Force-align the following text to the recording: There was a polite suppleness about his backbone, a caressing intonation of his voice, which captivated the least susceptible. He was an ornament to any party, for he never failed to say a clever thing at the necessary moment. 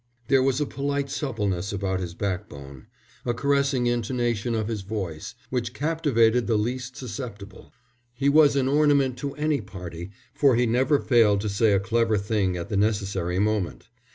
There 0.29 0.41
was 0.41 0.59
a 0.59 0.65
polite 0.65 1.11
suppleness 1.11 1.71
about 1.71 1.99
his 1.99 2.15
backbone, 2.15 2.87
a 3.23 3.35
caressing 3.35 3.85
intonation 3.85 4.55
of 4.55 4.67
his 4.67 4.81
voice, 4.81 5.35
which 5.51 5.75
captivated 5.75 6.47
the 6.47 6.57
least 6.57 6.97
susceptible. 6.97 7.71
He 8.15 8.27
was 8.27 8.55
an 8.55 8.67
ornament 8.67 9.15
to 9.19 9.35
any 9.35 9.61
party, 9.61 10.09
for 10.33 10.55
he 10.55 10.65
never 10.65 10.97
failed 10.97 11.39
to 11.41 11.49
say 11.49 11.73
a 11.73 11.79
clever 11.79 12.17
thing 12.17 12.57
at 12.57 12.69
the 12.69 12.77
necessary 12.77 13.37
moment. 13.37 13.89